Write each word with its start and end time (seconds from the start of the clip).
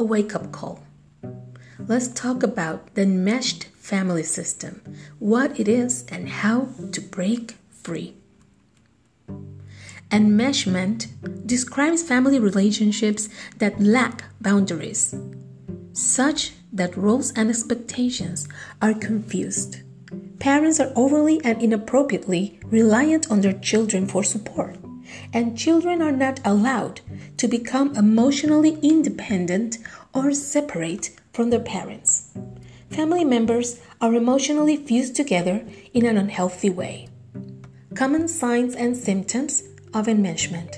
a 0.00 0.02
wake 0.02 0.34
up 0.34 0.50
call. 0.50 0.82
Let's 1.78 2.08
talk 2.08 2.42
about 2.42 2.94
the 2.94 3.02
enmeshed 3.02 3.64
family 3.76 4.22
system, 4.22 4.80
what 5.18 5.60
it 5.60 5.68
is, 5.68 6.04
and 6.08 6.28
how 6.28 6.68
to 6.92 7.00
break 7.00 7.56
free. 7.70 8.14
Enmeshment 10.10 11.06
describes 11.46 12.02
family 12.02 12.38
relationships 12.38 13.28
that 13.58 13.80
lack 13.80 14.24
boundaries, 14.40 15.14
such 15.92 16.54
that 16.72 16.96
roles 16.96 17.30
and 17.32 17.50
expectations 17.50 18.48
are 18.80 18.94
confused. 18.94 19.82
Parents 20.38 20.80
are 20.80 20.92
overly 20.96 21.44
and 21.44 21.62
inappropriately 21.62 22.58
reliant 22.64 23.30
on 23.30 23.42
their 23.42 23.52
children 23.52 24.06
for 24.06 24.24
support 24.24 24.79
and 25.32 25.58
children 25.58 26.02
are 26.02 26.12
not 26.12 26.40
allowed 26.44 27.00
to 27.36 27.48
become 27.48 27.96
emotionally 27.96 28.78
independent 28.82 29.78
or 30.14 30.32
separate 30.32 31.10
from 31.32 31.50
their 31.50 31.60
parents. 31.60 32.30
Family 32.90 33.24
members 33.24 33.80
are 34.00 34.14
emotionally 34.14 34.76
fused 34.76 35.14
together 35.14 35.64
in 35.94 36.04
an 36.04 36.16
unhealthy 36.16 36.70
way. 36.70 37.08
Common 37.94 38.28
signs 38.28 38.74
and 38.74 38.96
symptoms 38.96 39.62
of 39.94 40.06
enmeshment. 40.06 40.76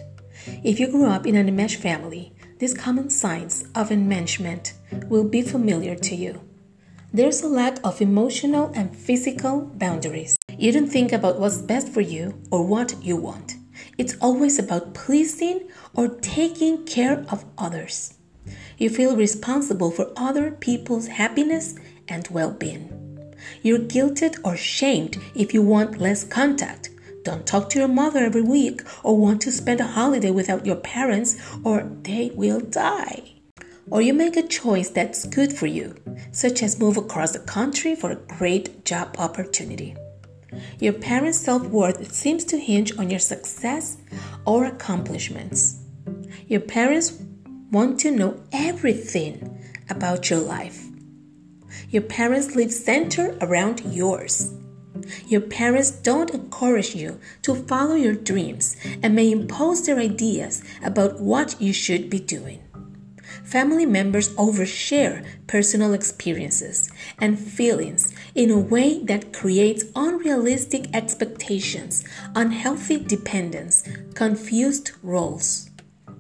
If 0.63 0.81
you 0.81 0.89
grew 0.89 1.07
up 1.07 1.27
in 1.27 1.37
an 1.37 1.49
enmeshed 1.49 1.81
family, 1.81 2.33
these 2.59 2.75
common 2.75 3.11
signs 3.11 3.65
of 3.75 3.91
enmeshment 3.91 4.73
will 5.09 5.25
be 5.25 5.43
familiar 5.43 5.95
to 5.97 6.15
you. 6.15 6.41
There's 7.13 7.43
a 7.43 7.49
lack 7.49 7.79
of 7.85 8.01
emotional 8.01 8.73
and 8.75 8.97
physical 8.97 9.63
boundaries. 9.75 10.37
You 10.57 10.73
don't 10.73 10.89
think 10.89 11.13
about 11.13 11.39
what's 11.39 11.59
best 11.59 11.89
for 11.89 12.01
you 12.01 12.41
or 12.51 12.67
what 12.67 13.03
you 13.03 13.17
want. 13.17 13.57
It's 14.03 14.17
always 14.21 14.59
about 14.59 14.95
pleasing 14.95 15.69
or 15.95 16.09
taking 16.09 16.85
care 16.87 17.25
of 17.29 17.45
others. 17.57 18.15
You 18.77 18.91
feel 18.91 19.15
responsible 19.15 19.93
for 19.93 20.11
other 20.17 20.51
people's 20.51 21.07
happiness 21.07 21.77
and 22.09 22.27
well 22.27 22.51
being. 22.51 22.91
You're 23.63 23.79
guilted 23.79 24.41
or 24.43 24.57
shamed 24.57 25.19
if 25.37 25.55
you 25.55 25.63
want 25.63 26.01
less 26.01 26.25
contact. 26.25 26.91
Don't 27.23 27.47
talk 27.47 27.71
to 27.71 27.79
your 27.79 27.87
mother 27.87 28.25
every 28.25 28.43
week 28.43 28.83
or 29.05 29.17
want 29.17 29.41
to 29.43 29.53
spend 29.53 29.79
a 29.79 29.87
holiday 29.87 30.33
without 30.33 30.67
your 30.67 30.83
parents 30.83 31.37
or 31.63 31.89
they 32.03 32.33
will 32.35 32.59
die. 32.59 33.35
Or 33.89 34.03
you 34.03 34.15
make 34.15 34.37
a 34.37 34.43
choice 34.43 34.89
that's 34.89 35.27
good 35.27 35.53
for 35.53 35.69
you, 35.69 35.95
such 36.33 36.61
as 36.65 36.81
move 36.81 36.97
across 36.97 37.31
the 37.31 37.39
country 37.39 37.95
for 37.95 38.11
a 38.11 38.17
great 38.17 38.85
job 38.85 39.15
opportunity. 39.21 39.95
Your 40.79 40.93
parents' 40.93 41.39
self 41.39 41.67
worth 41.67 42.13
seems 42.13 42.45
to 42.47 42.59
hinge 42.59 42.97
on 42.99 43.11
your 43.11 43.21
success 43.21 43.99
or 44.45 44.65
accomplishments. 44.65 45.79
Your 46.47 46.61
parents 46.61 47.23
want 47.71 48.01
to 48.01 48.11
know 48.11 48.43
everything 48.53 49.59
about 49.89 50.31
your 50.31 50.41
life. 50.41 50.85
Your 51.91 52.03
parents 52.03 52.55
live 52.55 52.73
centered 52.73 53.39
around 53.43 53.81
yours. 53.85 54.53
Your 55.27 55.41
parents 55.41 55.91
don't 55.91 56.31
encourage 56.31 56.95
you 56.95 57.19
to 57.43 57.55
follow 57.55 57.95
your 57.95 58.15
dreams 58.15 58.77
and 59.03 59.15
may 59.15 59.31
impose 59.31 59.85
their 59.87 59.99
ideas 59.99 60.63
about 60.83 61.21
what 61.21 61.61
you 61.61 61.73
should 61.73 62.09
be 62.09 62.21
doing 62.21 62.63
family 63.45 63.87
members 63.87 64.31
overshare 64.37 65.25
personal 65.47 65.93
experiences 65.93 66.91
and 67.19 67.39
feelings 67.39 68.15
in 68.35 68.51
a 68.51 68.59
way 68.59 69.03
that 69.05 69.33
creates 69.33 69.85
unrealistic 69.95 70.87
expectations, 70.95 72.05
unhealthy 72.35 72.99
dependence, 72.99 73.89
confused 74.15 74.93
roles. 75.03 75.71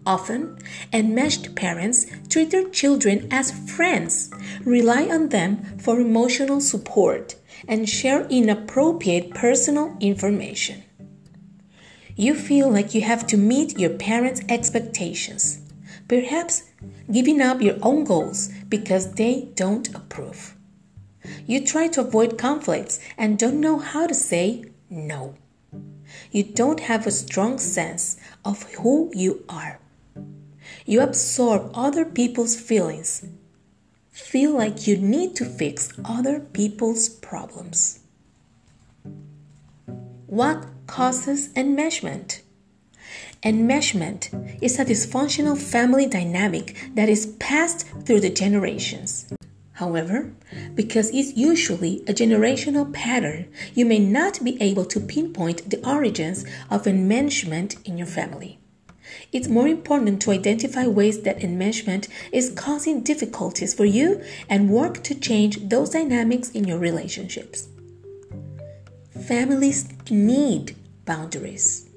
Often, 0.04 0.58
enmeshed 0.92 1.54
parents 1.54 2.06
treat 2.28 2.50
their 2.50 2.68
children 2.68 3.28
as 3.30 3.52
friends, 3.70 4.30
rely 4.64 5.06
on 5.08 5.28
them 5.28 5.78
for 5.78 6.00
emotional 6.00 6.60
support, 6.60 7.36
and 7.68 7.88
share 7.88 8.26
inappropriate 8.26 9.30
personal 9.30 9.96
information. 10.00 10.82
You 12.16 12.34
feel 12.34 12.70
like 12.70 12.94
you 12.94 13.02
have 13.02 13.26
to 13.28 13.36
meet 13.36 13.78
your 13.78 13.90
parents' 13.90 14.42
expectations. 14.48 15.60
Perhaps 16.08 16.64
giving 17.10 17.40
up 17.40 17.60
your 17.60 17.76
own 17.82 18.04
goals 18.04 18.48
because 18.68 19.14
they 19.14 19.48
don't 19.54 19.94
approve. 19.94 20.56
You 21.46 21.64
try 21.64 21.88
to 21.88 22.00
avoid 22.00 22.38
conflicts 22.38 22.98
and 23.16 23.38
don't 23.38 23.60
know 23.60 23.78
how 23.78 24.06
to 24.06 24.14
say 24.14 24.64
no. 24.90 25.34
You 26.30 26.42
don't 26.42 26.80
have 26.80 27.06
a 27.06 27.10
strong 27.10 27.58
sense 27.58 28.16
of 28.44 28.62
who 28.74 29.10
you 29.14 29.44
are. 29.48 29.78
You 30.84 31.00
absorb 31.00 31.70
other 31.74 32.04
people's 32.04 32.58
feelings, 32.58 33.24
feel 34.10 34.52
like 34.52 34.86
you 34.86 34.96
need 34.96 35.36
to 35.36 35.44
fix 35.44 35.92
other 36.04 36.40
people's 36.40 37.08
problems. 37.08 38.00
What 40.26 40.66
causes 40.86 41.48
enmeshment? 41.54 42.41
Enmeshment 43.44 44.28
is 44.62 44.78
a 44.78 44.84
dysfunctional 44.84 45.58
family 45.58 46.06
dynamic 46.06 46.76
that 46.94 47.08
is 47.08 47.26
passed 47.40 47.88
through 48.04 48.20
the 48.20 48.30
generations. 48.30 49.32
However, 49.72 50.32
because 50.76 51.10
it's 51.10 51.36
usually 51.36 52.04
a 52.06 52.14
generational 52.14 52.92
pattern, 52.92 53.48
you 53.74 53.84
may 53.84 53.98
not 53.98 54.44
be 54.44 54.62
able 54.62 54.84
to 54.84 55.00
pinpoint 55.00 55.68
the 55.68 55.84
origins 55.84 56.44
of 56.70 56.84
enmeshment 56.84 57.84
in 57.84 57.98
your 57.98 58.06
family. 58.06 58.60
It's 59.32 59.48
more 59.48 59.66
important 59.66 60.22
to 60.22 60.30
identify 60.30 60.86
ways 60.86 61.22
that 61.22 61.40
enmeshment 61.40 62.06
is 62.30 62.52
causing 62.54 63.02
difficulties 63.02 63.74
for 63.74 63.84
you 63.84 64.22
and 64.48 64.70
work 64.70 65.02
to 65.02 65.16
change 65.16 65.68
those 65.68 65.90
dynamics 65.90 66.50
in 66.50 66.62
your 66.62 66.78
relationships. 66.78 67.66
Families 69.26 69.88
need 70.08 70.76
boundaries. 71.04 71.88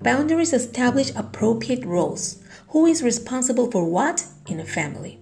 Boundaries 0.00 0.52
establish 0.52 1.10
appropriate 1.16 1.84
roles. 1.84 2.42
Who 2.68 2.86
is 2.86 3.02
responsible 3.02 3.70
for 3.70 3.84
what 3.84 4.24
in 4.46 4.60
a 4.60 4.64
family? 4.64 5.18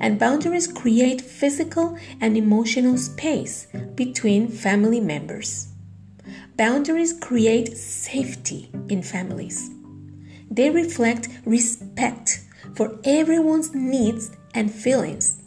And 0.00 0.18
boundaries 0.18 0.66
create 0.66 1.20
physical 1.20 1.96
and 2.20 2.36
emotional 2.36 2.96
space 2.98 3.66
between 3.94 4.48
family 4.48 5.00
members. 5.00 5.68
Boundaries 6.56 7.12
create 7.12 7.76
safety 7.76 8.70
in 8.88 9.02
families. 9.02 9.70
They 10.50 10.70
reflect 10.70 11.28
respect 11.44 12.44
for 12.74 12.98
everyone's 13.04 13.74
needs 13.74 14.30
and 14.54 14.72
feelings. 14.72 15.40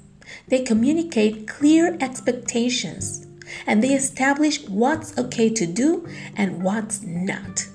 They 0.47 0.63
communicate 0.63 1.47
clear 1.47 1.97
expectations 1.99 3.27
and 3.67 3.83
they 3.83 3.93
establish 3.93 4.67
what's 4.67 5.17
okay 5.17 5.49
to 5.49 5.65
do 5.65 6.07
and 6.35 6.63
what's 6.63 7.01
not. 7.01 7.67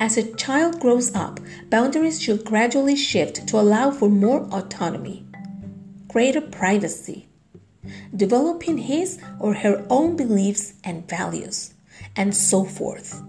As 0.00 0.16
a 0.16 0.32
child 0.32 0.80
grows 0.80 1.14
up, 1.14 1.40
boundaries 1.68 2.22
should 2.22 2.46
gradually 2.46 2.96
shift 2.96 3.46
to 3.48 3.60
allow 3.60 3.90
for 3.90 4.08
more 4.08 4.44
autonomy, 4.50 5.26
greater 6.08 6.40
privacy, 6.40 7.28
developing 8.16 8.78
his 8.78 9.20
or 9.38 9.52
her 9.52 9.84
own 9.90 10.16
beliefs 10.16 10.72
and 10.84 11.06
values, 11.06 11.74
and 12.16 12.34
so 12.34 12.64
forth. 12.64 13.22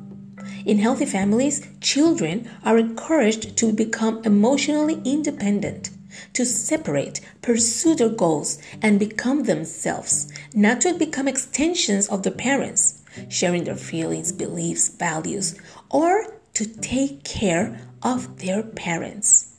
In 0.65 0.79
healthy 0.79 1.05
families, 1.05 1.67
children 1.81 2.49
are 2.63 2.77
encouraged 2.77 3.57
to 3.57 3.73
become 3.73 4.21
emotionally 4.23 5.01
independent, 5.03 5.89
to 6.31 6.45
separate, 6.45 7.19
pursue 7.41 7.95
their 7.95 8.07
goals, 8.07 8.59
and 8.81 8.97
become 8.97 9.43
themselves, 9.43 10.31
not 10.53 10.79
to 10.81 10.93
become 10.93 11.27
extensions 11.27 12.07
of 12.07 12.23
their 12.23 12.31
parents, 12.31 13.01
sharing 13.27 13.65
their 13.65 13.75
feelings, 13.75 14.31
beliefs, 14.31 14.87
values, 14.87 15.59
or 15.89 16.27
to 16.53 16.65
take 16.65 17.23
care 17.23 17.81
of 18.01 18.39
their 18.39 18.63
parents. 18.63 19.55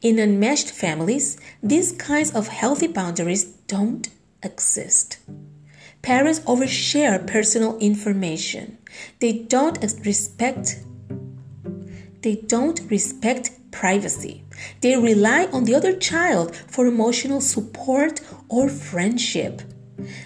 In 0.00 0.18
enmeshed 0.18 0.70
families, 0.70 1.38
these 1.62 1.92
kinds 1.92 2.32
of 2.32 2.48
healthy 2.48 2.88
boundaries 2.88 3.44
don't 3.44 4.08
exist. 4.42 5.18
Parents 6.02 6.40
overshare 6.40 7.24
personal 7.24 7.78
information. 7.78 8.78
They 9.20 9.32
don't 9.32 9.78
respect 10.04 10.82
they 12.22 12.36
don't 12.36 12.80
respect 12.88 13.50
privacy. 13.72 14.44
They 14.80 14.96
rely 14.96 15.46
on 15.52 15.64
the 15.64 15.74
other 15.74 15.92
child 15.92 16.54
for 16.54 16.86
emotional 16.86 17.40
support 17.40 18.20
or 18.48 18.68
friendship. 18.68 19.62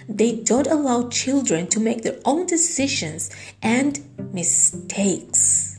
They 0.07 0.35
don't 0.35 0.67
allow 0.67 1.09
children 1.09 1.67
to 1.67 1.79
make 1.79 2.03
their 2.03 2.19
own 2.23 2.45
decisions 2.45 3.31
and 3.63 3.99
mistakes. 4.31 5.76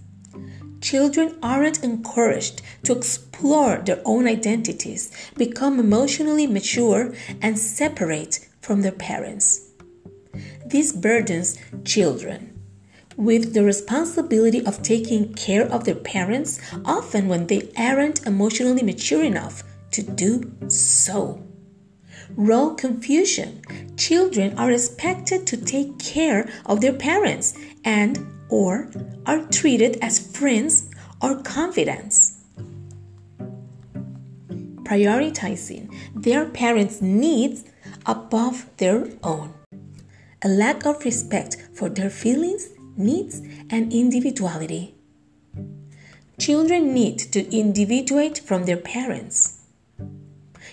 Children 0.90 1.36
aren't 1.42 1.84
encouraged 1.84 2.62
to 2.84 2.96
explore 2.96 3.76
their 3.76 4.00
own 4.06 4.26
identities, 4.26 5.12
become 5.36 5.78
emotionally 5.78 6.46
mature, 6.46 7.12
and 7.42 7.58
separate 7.58 8.48
from 8.62 8.80
their 8.80 8.92
parents. 8.92 9.68
This 10.64 10.92
burdens 10.92 11.58
children 11.84 12.58
with 13.18 13.52
the 13.52 13.64
responsibility 13.64 14.64
of 14.64 14.82
taking 14.82 15.34
care 15.34 15.70
of 15.70 15.84
their 15.84 15.94
parents, 15.94 16.58
often 16.86 17.28
when 17.28 17.48
they 17.48 17.70
aren't 17.76 18.26
emotionally 18.26 18.82
mature 18.82 19.22
enough 19.22 19.64
to 19.90 20.02
do 20.02 20.50
so. 20.68 21.46
Role 22.30 22.74
confusion. 22.74 23.60
Children 23.98 24.58
are 24.58 24.70
expected 24.70 25.46
to 25.48 25.58
take 25.58 25.98
care 25.98 26.48
of 26.64 26.80
their 26.80 26.94
parents 26.94 27.52
and 27.84 28.37
or 28.48 28.90
are 29.26 29.44
treated 29.46 29.98
as 30.02 30.18
friends 30.18 30.90
or 31.20 31.42
confidants. 31.42 32.34
Prioritizing 34.82 35.94
their 36.14 36.46
parents' 36.46 37.02
needs 37.02 37.64
above 38.06 38.66
their 38.78 39.06
own. 39.22 39.52
A 40.42 40.48
lack 40.48 40.86
of 40.86 41.04
respect 41.04 41.56
for 41.74 41.88
their 41.88 42.10
feelings 42.10 42.68
needs, 42.98 43.40
and 43.70 43.92
individuality. 43.92 44.94
Children 46.38 46.92
need 46.92 47.18
to 47.18 47.56
individuate 47.56 48.38
from 48.38 48.64
their 48.64 48.76
parents. 48.76 49.57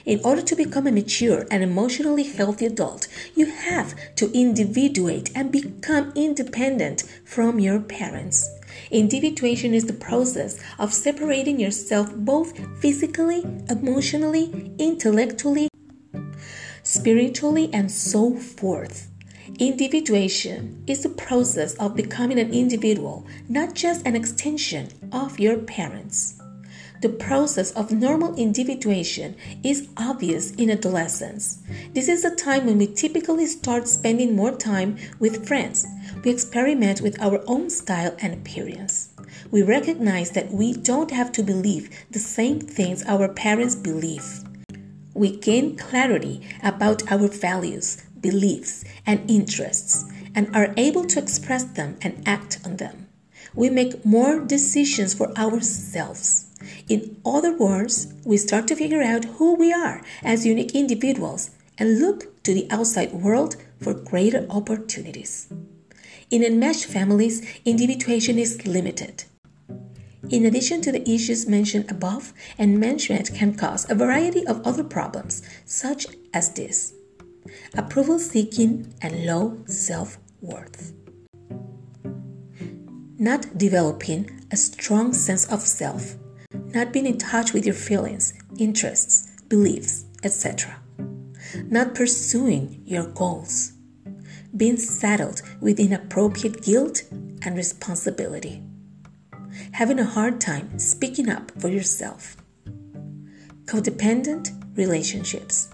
In 0.05 0.21
order 0.23 0.43
to 0.43 0.55
become 0.55 0.85
a 0.85 0.91
mature 0.91 1.47
and 1.49 1.63
emotionally 1.63 2.23
healthy 2.23 2.67
adult, 2.67 3.07
you 3.35 3.47
have 3.47 3.95
to 4.17 4.31
individuate 4.33 5.31
and 5.33 5.51
become 5.51 6.11
independent 6.15 7.03
from 7.23 7.59
your 7.59 7.79
parents. 7.79 8.47
Individuation 8.91 9.73
is 9.73 9.85
the 9.85 9.93
process 9.93 10.61
of 10.77 10.93
separating 10.93 11.59
yourself 11.59 12.13
both 12.15 12.53
physically, 12.79 13.43
emotionally, 13.67 14.73
intellectually, 14.77 15.69
spiritually, 16.83 17.71
and 17.73 17.91
so 17.91 18.35
forth. 18.35 19.09
Individuation 19.57 20.83
is 20.85 21.01
the 21.01 21.09
process 21.09 21.73
of 21.75 21.95
becoming 21.95 22.37
an 22.37 22.53
individual, 22.53 23.25
not 23.49 23.73
just 23.73 24.05
an 24.05 24.15
extension 24.15 24.89
of 25.11 25.39
your 25.39 25.57
parents. 25.57 26.39
The 27.05 27.11
process 27.11 27.69
of 27.73 27.91
normal 27.91 28.33
individuation 28.33 29.35
is 29.63 29.87
obvious 29.95 30.49
in 30.55 30.71
adolescence. 30.71 31.59
This 31.93 32.07
is 32.07 32.23
the 32.23 32.31
time 32.31 32.65
when 32.65 32.79
we 32.79 32.87
typically 32.87 33.45
start 33.45 33.87
spending 33.87 34.35
more 34.35 34.53
time 34.53 34.97
with 35.19 35.47
friends. 35.47 35.85
We 36.23 36.31
experiment 36.31 37.01
with 37.01 37.21
our 37.21 37.43
own 37.45 37.69
style 37.69 38.15
and 38.23 38.33
appearance. 38.33 39.09
We 39.51 39.61
recognize 39.61 40.31
that 40.31 40.51
we 40.51 40.73
don't 40.73 41.11
have 41.11 41.31
to 41.33 41.43
believe 41.43 41.95
the 42.09 42.17
same 42.17 42.59
things 42.59 43.03
our 43.05 43.29
parents 43.29 43.75
believe. 43.75 44.43
We 45.13 45.37
gain 45.37 45.77
clarity 45.77 46.41
about 46.63 47.11
our 47.11 47.27
values, 47.27 48.01
beliefs, 48.19 48.83
and 49.05 49.29
interests 49.29 50.05
and 50.33 50.49
are 50.55 50.73
able 50.75 51.05
to 51.05 51.19
express 51.19 51.65
them 51.65 51.97
and 52.01 52.27
act 52.27 52.61
on 52.65 52.77
them. 52.77 53.09
We 53.53 53.69
make 53.69 54.03
more 54.03 54.39
decisions 54.39 55.13
for 55.13 55.31
ourselves. 55.37 56.44
In 56.87 57.17
other 57.25 57.57
words, 57.57 58.13
we 58.25 58.37
start 58.37 58.67
to 58.67 58.75
figure 58.75 59.01
out 59.01 59.25
who 59.25 59.55
we 59.55 59.71
are 59.73 60.01
as 60.23 60.45
unique 60.45 60.75
individuals 60.75 61.51
and 61.77 61.99
look 61.99 62.43
to 62.43 62.53
the 62.53 62.67
outside 62.71 63.13
world 63.13 63.55
for 63.79 63.93
greater 63.93 64.45
opportunities. 64.49 65.47
In 66.31 66.43
enmeshed 66.43 66.85
families, 66.85 67.45
individuation 67.65 68.39
is 68.39 68.65
limited. 68.65 69.25
In 70.29 70.45
addition 70.45 70.81
to 70.81 70.91
the 70.91 71.07
issues 71.07 71.47
mentioned 71.47 71.91
above, 71.91 72.33
enmeshment 72.57 73.35
can 73.35 73.53
cause 73.55 73.89
a 73.89 73.95
variety 73.95 74.45
of 74.47 74.65
other 74.65 74.83
problems, 74.83 75.43
such 75.65 76.07
as 76.33 76.53
this 76.53 76.93
approval 77.75 78.19
seeking, 78.19 78.93
and 79.01 79.25
low 79.25 79.57
self 79.65 80.17
worth. 80.41 80.93
Not 83.17 83.57
developing 83.57 84.29
a 84.51 84.57
strong 84.57 85.13
sense 85.13 85.45
of 85.45 85.61
self, 85.61 86.15
not 86.75 86.91
being 86.91 87.05
in 87.05 87.17
touch 87.17 87.53
with 87.53 87.65
your 87.65 87.73
feelings, 87.73 88.33
interests, 88.57 89.31
beliefs, 89.47 90.03
etc. 90.23 90.75
Not 91.69 91.95
pursuing 91.95 92.81
your 92.85 93.07
goals, 93.07 93.71
being 94.55 94.75
saddled 94.75 95.41
with 95.61 95.79
inappropriate 95.79 96.61
guilt 96.61 97.03
and 97.43 97.55
responsibility, 97.55 98.61
having 99.71 99.99
a 99.99 100.03
hard 100.03 100.41
time 100.41 100.77
speaking 100.77 101.29
up 101.29 101.49
for 101.61 101.69
yourself, 101.69 102.35
codependent 103.63 104.51
relationships, 104.75 105.69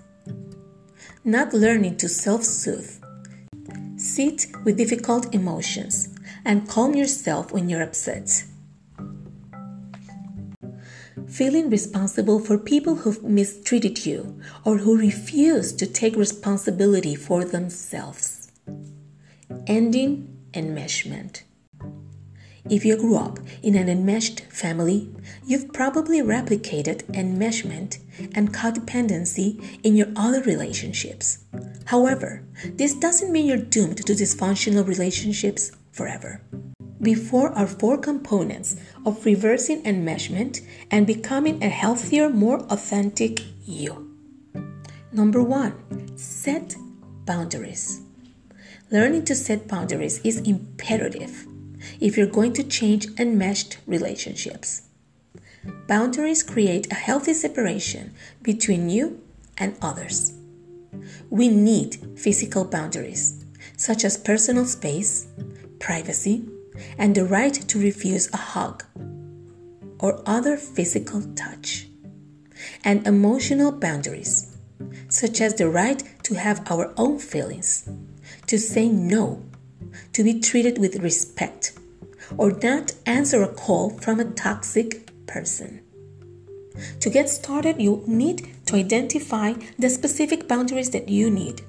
not 1.23 1.51
learning 1.51 1.97
to 1.97 2.07
self 2.07 2.43
soothe. 2.43 2.97
Sit 3.95 4.47
with 4.63 4.77
difficult 4.77 5.33
emotions 5.33 6.15
and 6.45 6.67
calm 6.67 6.93
yourself 6.93 7.51
when 7.51 7.69
you're 7.69 7.83
upset. 7.83 8.43
Feeling 11.31 11.69
responsible 11.69 12.39
for 12.39 12.57
people 12.57 12.95
who've 12.95 13.23
mistreated 13.23 14.05
you 14.05 14.41
or 14.65 14.79
who 14.79 14.97
refuse 14.97 15.71
to 15.71 15.87
take 15.87 16.17
responsibility 16.17 17.15
for 17.15 17.45
themselves. 17.45 18.51
Ending 19.65 20.37
enmeshment. 20.53 21.43
If 22.69 22.83
you 22.83 22.97
grew 22.97 23.15
up 23.15 23.39
in 23.63 23.75
an 23.75 23.87
enmeshed 23.87 24.41
family, 24.49 25.09
you've 25.45 25.71
probably 25.71 26.21
replicated 26.21 27.03
enmeshment 27.13 27.99
and 28.35 28.53
codependency 28.53 29.79
in 29.83 29.95
your 29.95 30.07
other 30.17 30.41
relationships. 30.41 31.45
However, 31.85 32.43
this 32.75 32.93
doesn't 32.93 33.31
mean 33.31 33.45
you're 33.45 33.57
doomed 33.57 34.05
to 34.05 34.13
dysfunctional 34.13 34.85
relationships 34.85 35.71
forever. 35.93 36.41
Before 37.01 37.51
are 37.53 37.65
four 37.65 37.97
components 37.97 38.75
of 39.07 39.25
reversing 39.25 39.81
enmeshment 39.83 40.61
and 40.91 41.07
becoming 41.07 41.63
a 41.63 41.69
healthier, 41.69 42.29
more 42.29 42.59
authentic 42.69 43.41
you. 43.65 44.15
Number 45.11 45.41
one, 45.41 46.15
set 46.15 46.75
boundaries. 47.25 48.01
Learning 48.91 49.25
to 49.25 49.35
set 49.35 49.67
boundaries 49.67 50.19
is 50.23 50.41
imperative 50.41 51.47
if 51.99 52.17
you're 52.17 52.27
going 52.27 52.53
to 52.53 52.63
change 52.63 53.07
enmeshed 53.17 53.77
relationships. 53.87 54.83
Boundaries 55.87 56.43
create 56.43 56.91
a 56.91 56.95
healthy 56.95 57.33
separation 57.33 58.13
between 58.43 58.89
you 58.89 59.21
and 59.57 59.75
others. 59.81 60.33
We 61.31 61.47
need 61.47 62.19
physical 62.19 62.63
boundaries, 62.63 63.43
such 63.75 64.05
as 64.05 64.17
personal 64.17 64.65
space, 64.65 65.27
privacy, 65.79 66.50
and 66.97 67.15
the 67.15 67.25
right 67.25 67.53
to 67.53 67.79
refuse 67.79 68.31
a 68.33 68.37
hug 68.37 68.83
or 69.99 70.21
other 70.25 70.57
physical 70.57 71.21
touch, 71.35 71.87
and 72.83 73.05
emotional 73.05 73.71
boundaries, 73.71 74.57
such 75.09 75.41
as 75.41 75.55
the 75.55 75.69
right 75.69 76.03
to 76.23 76.33
have 76.33 76.69
our 76.71 76.93
own 76.97 77.19
feelings, 77.19 77.87
to 78.47 78.57
say 78.57 78.89
no 78.89 79.43
to 80.13 80.23
be 80.23 80.39
treated 80.39 80.77
with 80.77 80.97
respect 80.97 81.73
or 82.37 82.51
not 82.63 82.93
answer 83.05 83.43
a 83.43 83.47
call 83.47 83.89
from 83.89 84.19
a 84.19 84.25
toxic 84.25 85.09
person. 85.27 85.81
To 87.01 87.09
get 87.09 87.29
started, 87.29 87.81
you 87.81 88.03
need 88.07 88.47
to 88.65 88.75
identify 88.75 89.53
the 89.77 89.89
specific 89.89 90.47
boundaries 90.47 90.89
that 90.91 91.09
you 91.09 91.29
need. 91.29 91.61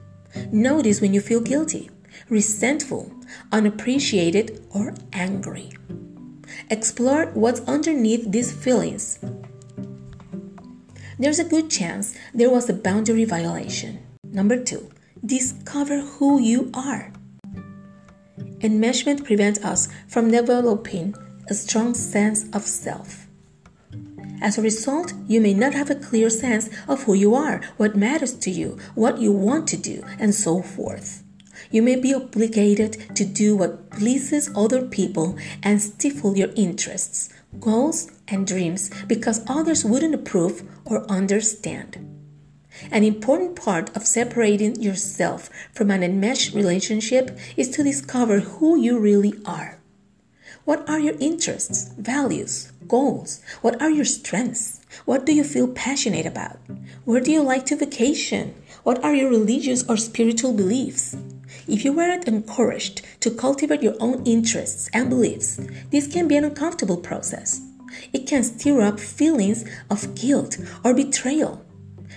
Notice 0.50 1.00
when 1.00 1.12
you 1.12 1.20
feel 1.20 1.40
guilty, 1.40 1.90
resentful, 2.28 3.12
unappreciated, 3.50 4.64
or 4.74 4.94
angry. 5.12 5.70
Explore 6.70 7.26
what's 7.34 7.60
underneath 7.60 8.30
these 8.30 8.52
feelings. 8.52 9.18
There's 11.18 11.38
a 11.38 11.44
good 11.44 11.70
chance 11.70 12.14
there 12.34 12.50
was 12.50 12.68
a 12.68 12.74
boundary 12.74 13.24
violation. 13.24 14.00
Number 14.24 14.62
two, 14.62 14.90
discover 15.24 16.00
who 16.00 16.40
you 16.40 16.70
are. 16.74 17.12
Enmeshment 18.60 19.24
prevents 19.24 19.62
us 19.64 19.88
from 20.08 20.30
developing 20.30 21.14
a 21.48 21.54
strong 21.54 21.94
sense 21.94 22.48
of 22.52 22.62
self. 22.62 23.26
As 24.40 24.58
a 24.58 24.62
result, 24.62 25.12
you 25.28 25.40
may 25.40 25.54
not 25.54 25.74
have 25.74 25.90
a 25.90 25.94
clear 25.94 26.28
sense 26.28 26.68
of 26.88 27.04
who 27.04 27.14
you 27.14 27.34
are, 27.34 27.60
what 27.76 27.94
matters 27.96 28.34
to 28.38 28.50
you, 28.50 28.78
what 28.94 29.18
you 29.18 29.30
want 29.30 29.68
to 29.68 29.76
do, 29.76 30.02
and 30.18 30.34
so 30.34 30.62
forth. 30.62 31.22
You 31.72 31.80
may 31.80 31.96
be 31.96 32.12
obligated 32.12 33.16
to 33.16 33.24
do 33.24 33.56
what 33.56 33.90
pleases 33.90 34.50
other 34.54 34.82
people 34.82 35.38
and 35.62 35.80
stifle 35.80 36.36
your 36.36 36.50
interests, 36.54 37.30
goals, 37.58 38.10
and 38.28 38.46
dreams 38.46 38.90
because 39.06 39.40
others 39.48 39.82
wouldn't 39.82 40.14
approve 40.14 40.62
or 40.84 41.10
understand. 41.10 41.96
An 42.90 43.04
important 43.04 43.56
part 43.56 43.94
of 43.96 44.06
separating 44.06 44.82
yourself 44.82 45.48
from 45.72 45.90
an 45.90 46.02
enmeshed 46.02 46.54
relationship 46.54 47.38
is 47.56 47.70
to 47.70 47.82
discover 47.82 48.40
who 48.40 48.76
you 48.76 48.98
really 48.98 49.32
are. 49.46 49.78
What 50.64 50.86
are 50.88 51.00
your 51.00 51.16
interests, 51.20 51.90
values, 51.98 52.70
goals? 52.86 53.40
What 53.62 53.80
are 53.80 53.90
your 53.90 54.04
strengths? 54.04 54.80
What 55.06 55.24
do 55.24 55.32
you 55.34 55.42
feel 55.42 55.68
passionate 55.68 56.26
about? 56.26 56.58
Where 57.04 57.20
do 57.20 57.30
you 57.32 57.42
like 57.42 57.64
to 57.66 57.76
vacation? 57.76 58.54
What 58.82 59.02
are 59.02 59.14
your 59.14 59.30
religious 59.30 59.88
or 59.88 59.96
spiritual 59.96 60.52
beliefs? 60.52 61.16
If 61.68 61.84
you 61.84 61.92
weren't 61.92 62.28
encouraged 62.28 63.02
to 63.20 63.30
cultivate 63.30 63.82
your 63.82 63.96
own 64.00 64.24
interests 64.24 64.88
and 64.92 65.08
beliefs, 65.08 65.60
this 65.90 66.06
can 66.06 66.28
be 66.28 66.36
an 66.36 66.44
uncomfortable 66.44 66.96
process. 66.96 67.60
It 68.12 68.26
can 68.26 68.42
stir 68.42 68.80
up 68.80 68.98
feelings 68.98 69.64
of 69.90 70.14
guilt 70.14 70.58
or 70.84 70.94
betrayal. 70.94 71.64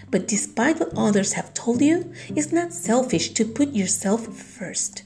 But 0.10 0.28
despite 0.28 0.80
what 0.80 0.98
others 0.98 1.34
have 1.34 1.54
told 1.54 1.82
you, 1.82 2.14
it's 2.30 2.52
not 2.52 2.74
selfish 2.74 3.30
to 3.34 3.46
put 3.46 3.74
yourself 3.74 4.28
first. 4.28 5.04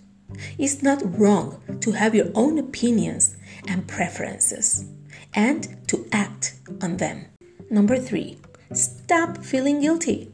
It's 0.57 0.83
not 0.83 1.19
wrong 1.19 1.62
to 1.81 1.91
have 1.91 2.15
your 2.15 2.27
own 2.36 2.59
opinions 2.59 3.36
and 3.67 3.88
preferences 3.88 4.86
and 5.33 5.88
to 5.88 6.07
act 6.12 6.59
on 6.81 6.98
them. 6.98 7.25
Number 7.69 7.98
three, 7.98 8.39
stop 8.74 9.43
feeling 9.43 9.81
guilty. 9.81 10.31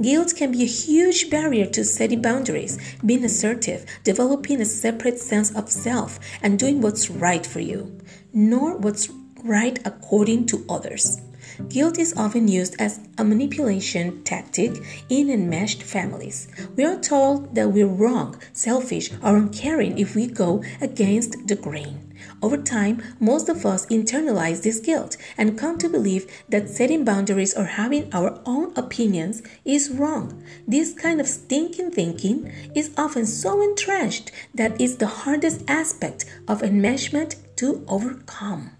Guilt 0.00 0.34
can 0.36 0.52
be 0.52 0.62
a 0.62 0.66
huge 0.66 1.28
barrier 1.28 1.66
to 1.66 1.84
setting 1.84 2.22
boundaries, 2.22 2.78
being 3.04 3.24
assertive, 3.24 3.84
developing 4.04 4.60
a 4.60 4.64
separate 4.64 5.18
sense 5.18 5.52
of 5.54 5.70
self, 5.70 6.20
and 6.40 6.56
doing 6.58 6.80
what's 6.80 7.10
right 7.10 7.44
for 7.44 7.58
you, 7.58 7.98
nor 8.32 8.76
what's 8.76 9.08
right 9.42 9.78
according 9.84 10.46
to 10.46 10.64
others. 10.68 11.20
Guilt 11.68 11.98
is 11.98 12.14
often 12.16 12.48
used 12.48 12.76
as 12.78 13.00
a 13.16 13.24
manipulation 13.24 14.22
tactic 14.24 14.82
in 15.08 15.30
enmeshed 15.30 15.82
families. 15.82 16.48
We 16.76 16.84
are 16.84 16.98
told 16.98 17.54
that 17.54 17.72
we're 17.72 17.86
wrong, 17.86 18.38
selfish, 18.52 19.12
or 19.22 19.36
uncaring 19.36 19.98
if 19.98 20.14
we 20.14 20.26
go 20.26 20.62
against 20.80 21.46
the 21.46 21.56
grain. 21.56 22.08
Over 22.42 22.56
time, 22.56 23.02
most 23.20 23.48
of 23.48 23.64
us 23.64 23.86
internalize 23.86 24.62
this 24.62 24.80
guilt 24.80 25.16
and 25.36 25.58
come 25.58 25.78
to 25.78 25.88
believe 25.88 26.26
that 26.48 26.68
setting 26.68 27.04
boundaries 27.04 27.54
or 27.56 27.64
having 27.64 28.12
our 28.12 28.40
own 28.44 28.72
opinions 28.76 29.42
is 29.64 29.90
wrong. 29.90 30.42
This 30.66 30.92
kind 30.92 31.20
of 31.20 31.28
stinking 31.28 31.92
thinking 31.92 32.52
is 32.74 32.90
often 32.96 33.26
so 33.26 33.62
entrenched 33.62 34.32
that 34.54 34.80
it's 34.80 34.96
the 34.96 35.06
hardest 35.06 35.62
aspect 35.68 36.24
of 36.46 36.62
enmeshment 36.62 37.36
to 37.56 37.84
overcome. 37.88 38.77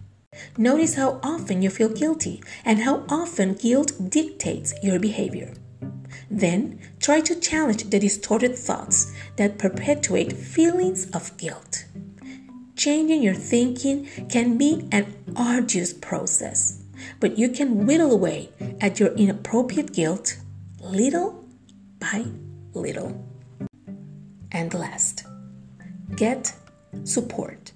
Notice 0.57 0.95
how 0.95 1.21
often 1.23 1.63
you 1.63 1.71
feel 1.71 1.89
guilty 1.89 2.43
and 2.65 2.81
how 2.81 3.05
often 3.09 3.55
guilt 3.55 3.93
dictates 4.09 4.75
your 4.83 4.99
behavior. 4.99 5.55
Then 6.31 6.81
try 7.01 7.21
to 7.23 7.41
challenge 7.41 7.91
the 7.91 7.99
distorted 7.99 8.55
thoughts 8.55 9.13
that 9.37 9.59
perpetuate 9.59 10.33
feelings 10.33 11.11
of 11.11 11.37
guilt. 11.37 11.85
Changing 12.77 13.23
your 13.23 13.35
thinking 13.35 14.09
can 14.29 14.57
be 14.59 14.89
an 14.93 15.13
arduous 15.37 15.93
process, 15.93 16.83
but 17.19 17.39
you 17.39 17.49
can 17.49 17.87
whittle 17.87 18.13
away 18.13 18.51
at 18.81 19.01
your 19.01 19.13
inappropriate 19.15 19.93
guilt 19.93 20.37
little 20.81 21.45
by 21.99 22.25
little. 22.75 23.25
And 24.53 24.73
last, 24.75 25.25
get 26.17 26.55
support. 27.05 27.73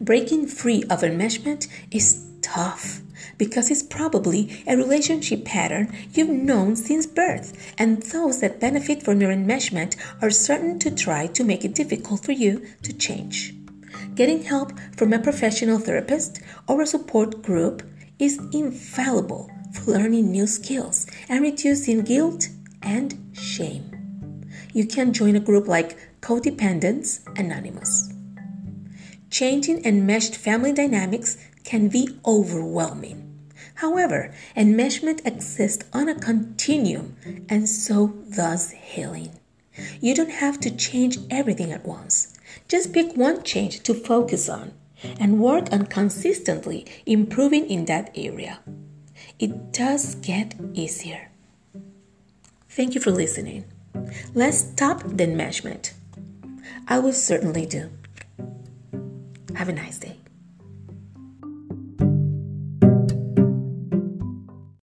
Breaking 0.00 0.46
free 0.46 0.82
of 0.84 1.00
enmeshment 1.00 1.68
is 1.90 2.24
tough 2.42 3.00
because 3.38 3.70
it's 3.70 3.82
probably 3.82 4.62
a 4.66 4.76
relationship 4.76 5.44
pattern 5.44 5.94
you've 6.12 6.28
known 6.28 6.76
since 6.76 7.06
birth, 7.06 7.74
and 7.78 8.02
those 8.02 8.40
that 8.40 8.60
benefit 8.60 9.02
from 9.02 9.20
your 9.20 9.30
enmeshment 9.30 9.96
are 10.22 10.30
certain 10.30 10.78
to 10.78 10.90
try 10.90 11.26
to 11.28 11.44
make 11.44 11.64
it 11.64 11.74
difficult 11.74 12.24
for 12.24 12.32
you 12.32 12.64
to 12.82 12.92
change. 12.92 13.54
Getting 14.14 14.42
help 14.42 14.72
from 14.96 15.12
a 15.12 15.18
professional 15.18 15.78
therapist 15.78 16.40
or 16.68 16.82
a 16.82 16.86
support 16.86 17.42
group 17.42 17.82
is 18.18 18.38
infallible 18.52 19.50
for 19.72 19.92
learning 19.92 20.30
new 20.30 20.46
skills 20.46 21.06
and 21.28 21.42
reducing 21.42 22.02
guilt 22.02 22.48
and 22.82 23.18
shame. 23.32 23.90
You 24.72 24.86
can 24.86 25.12
join 25.12 25.34
a 25.34 25.40
group 25.40 25.66
like 25.66 26.20
Codependence 26.20 27.20
Anonymous. 27.38 28.13
Changing 29.34 29.84
enmeshed 29.84 30.36
family 30.36 30.72
dynamics 30.72 31.36
can 31.64 31.88
be 31.88 32.20
overwhelming. 32.24 33.50
However, 33.74 34.32
enmeshment 34.56 35.26
exists 35.26 35.84
on 35.92 36.08
a 36.08 36.14
continuum, 36.14 37.16
and 37.48 37.68
so 37.68 38.14
does 38.30 38.70
healing. 38.70 39.30
You 40.00 40.14
don't 40.14 40.30
have 40.30 40.60
to 40.60 40.70
change 40.70 41.18
everything 41.32 41.72
at 41.72 41.84
once. 41.84 42.38
Just 42.68 42.92
pick 42.92 43.16
one 43.16 43.42
change 43.42 43.82
to 43.82 43.92
focus 43.92 44.48
on 44.48 44.72
and 45.18 45.40
work 45.40 45.72
on 45.72 45.86
consistently 45.86 46.86
improving 47.04 47.68
in 47.68 47.86
that 47.86 48.12
area. 48.14 48.60
It 49.40 49.72
does 49.72 50.14
get 50.14 50.54
easier. 50.74 51.32
Thank 52.68 52.94
you 52.94 53.00
for 53.00 53.10
listening. 53.10 53.64
Let's 54.32 54.58
stop 54.58 55.02
the 55.02 55.26
enmeshment. 55.26 55.92
I 56.86 57.00
will 57.00 57.12
certainly 57.12 57.66
do. 57.66 57.90
Have 59.54 59.68
a 59.68 59.72
nice 59.72 59.98
day. 59.98 60.23